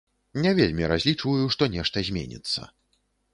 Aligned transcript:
Не 0.45 0.53
вельмі 0.59 0.87
разлічваю, 0.91 1.45
што 1.57 1.69
нешта 1.75 2.05
зменіцца. 2.09 2.61